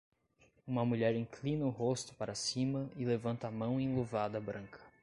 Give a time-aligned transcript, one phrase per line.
[0.65, 4.79] Uma mulher inclina o rosto para cima e levanta a mão enluvada branca